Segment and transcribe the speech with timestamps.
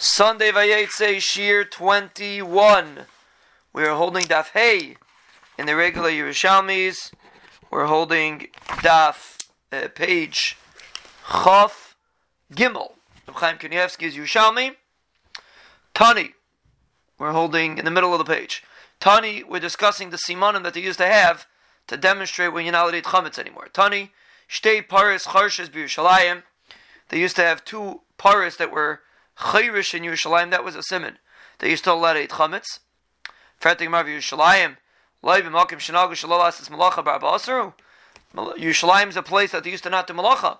[0.00, 3.00] Sunday Vayetze Shiur 21.
[3.72, 4.96] We are holding Daf Hey
[5.58, 7.12] in the regular Yerushalmis.
[7.68, 9.38] We're holding Daf
[9.72, 10.56] uh, page
[11.28, 11.96] Chaf
[12.54, 12.92] Gimel.
[13.28, 14.76] Chaim Kanievsky's Yerushalmi.
[15.94, 16.34] Tani.
[17.18, 18.62] We're holding in the middle of the page.
[19.00, 21.48] Tani, we're discussing the simanim that they used to have
[21.88, 23.66] to demonstrate when you're not allowed to eat chametz anymore.
[23.72, 24.12] Tani,
[24.48, 26.44] shtei paris charshes b'Yerushalayim.
[27.08, 29.00] They used to have two paris that were
[29.38, 31.18] Chayrish in Yerushalayim, that was a simon.
[31.58, 32.80] They used to allow to eat chametz.
[33.60, 34.76] Fertig Marv Yerushalayim,
[35.22, 37.72] Loy b'makim shenagu shalalas is malacha bar ba'asaru.
[38.34, 40.58] Yerushalayim is a place that they used to not do malacha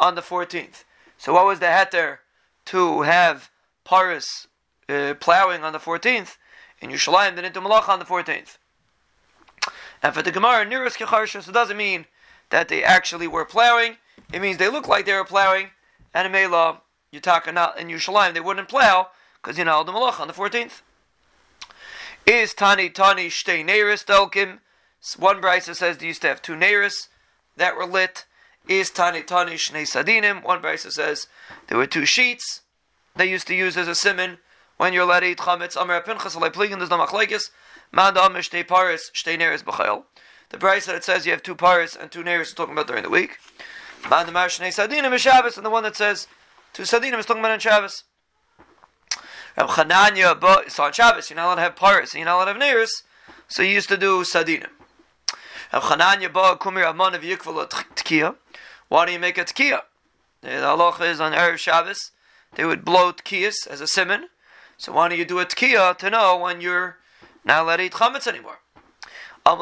[0.00, 0.84] on the 14th.
[1.16, 2.18] So what was the heter
[2.66, 3.50] to have
[3.84, 4.48] paris
[4.88, 6.36] uh, plowing on the 14th?
[6.80, 8.58] In Yerushalayim, they didn't do malacha on the 14th.
[10.02, 12.04] And for the Gemara, nearest kecharsha, it doesn't mean
[12.50, 13.96] that they actually were plowing.
[14.30, 15.70] It means they look like they were plowing,
[16.12, 19.08] and in Mela, not in Yerushalayim, they wouldn't plow
[19.42, 20.82] because you know the malach on the 14th.
[22.26, 24.58] Is Tani Tani Shtei Neris Delkim?
[25.16, 27.08] One brisa says they used to have two Neris
[27.56, 28.24] that were lit.
[28.68, 30.42] Is Tani Tani Shnei Sadinim?
[30.42, 31.28] One brisa says
[31.68, 32.62] there were two sheets
[33.14, 34.38] they used to use as a simon
[34.76, 35.80] when you're allowed to eat chametz.
[35.80, 37.50] Amar Pinchas Alei Pligin, there's no machlekes.
[37.92, 40.02] Manda Amar Shtei Paris Shtei Neris B'chayel.
[40.50, 43.04] The brisa that says you have two Paris and two Neris is talking about during
[43.04, 43.38] the week.
[44.10, 46.26] Manda Mar Shnei Sadinim Shabbos, and the one that says
[46.76, 48.04] to Sadinim is talking about on Shabbos.
[49.56, 51.30] Rab Chananya, but it's on Shabbos.
[51.30, 52.90] You're not allowed to have paris, you're not allowed to have neiris.
[53.48, 54.68] So you used to do Sadinim.
[55.72, 58.34] Rab Chananya, ba kumir amon of yikval tkiya.
[58.88, 59.84] Why do you make a tkiya?
[60.42, 62.10] The halacha is on Erev Shabbos.
[62.56, 64.28] They would blow tkiyas as a simon.
[64.76, 66.98] So why don't you do a tkiya to know when you're
[67.42, 68.58] not allowed to eat chametz anymore?
[69.46, 69.56] They're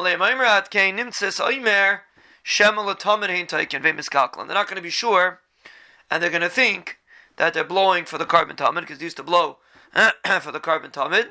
[4.53, 5.39] not going to be sure
[6.11, 6.97] and they're going to think
[7.37, 9.57] that they're blowing for the korban tamid because they used to blow
[9.93, 11.27] for the korban tamid,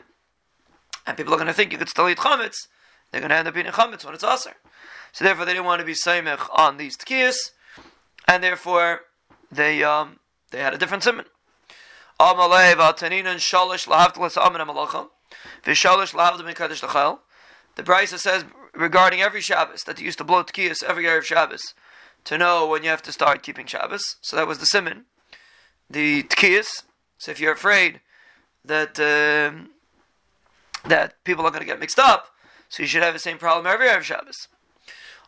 [1.06, 2.68] and people are going to think you could still eat chametz.
[3.10, 4.54] They're going to end up eating chametz when it's aser.
[5.12, 7.36] So therefore, they didn't want to be seimich on these tkiyas,
[8.26, 9.02] and therefore
[9.50, 10.18] they um,
[10.50, 11.26] they had a different simon.
[12.18, 12.24] The
[17.82, 21.74] Brisa says regarding every Shabbos that they used to blow tkiyas every year of Shabbos
[22.24, 24.16] to know when you have to start keeping Shabbos.
[24.20, 25.04] So that was the simon,
[25.90, 26.84] the tkiyas.
[27.18, 28.00] So if you're afraid
[28.64, 29.70] that um,
[30.86, 32.30] that people are going to get mixed up,
[32.68, 34.48] so you should have the same problem every Erev Shabbos.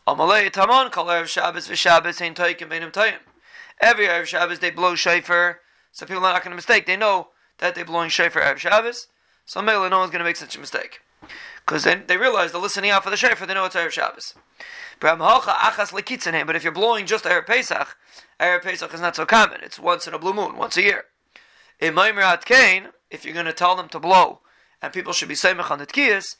[0.07, 3.19] Amalei tamon kol Erev Shabbos v'Shabbos ein toikim beinim toyim.
[3.79, 5.59] Every Erev Shabbos they blow shofar,
[5.91, 6.85] so people are not going to mistake.
[6.85, 7.29] They know
[7.59, 9.07] that they're blowing shofar Erev Shabbos,
[9.45, 11.01] so maybe no one's going to make such a mistake.
[11.65, 14.33] Because then they realize they're listening out for the shofar, they know it's Erev Shabbos.
[14.99, 17.97] But if you're blowing just Erev Pesach,
[18.39, 19.61] Erev Pesach is not so common.
[19.61, 21.05] It's once in a blue moon, once a year.
[21.79, 24.39] In Maimer Kain, if you're going to tell them to blow,
[24.81, 26.35] and people should be semich on the tkiyas,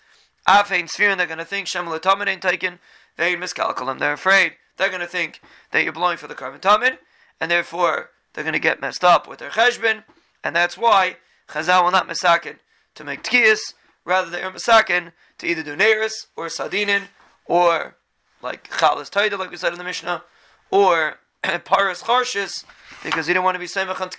[0.47, 2.79] Afein Sfirin, they're going to think Shem Latamin ain't taken,
[3.17, 4.53] they miscalculate They're afraid.
[4.77, 5.41] They're going to think
[5.71, 6.99] that you're blowing for the korban tamid,
[7.41, 10.03] and therefore they're going to get messed up with their cheshbon,
[10.43, 11.17] and that's why
[11.49, 12.57] Chazal will not misakin
[12.95, 13.73] to make tkiyas,
[14.05, 17.03] rather they're misakin to either do neiris or sadinin
[17.45, 17.97] or
[18.41, 20.23] like chalas taida, like we said in the Mishnah,
[20.71, 21.17] or
[21.65, 22.65] paras charshis,
[23.03, 24.09] because you don't want to be semach on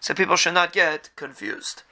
[0.00, 1.82] so people should not get confused.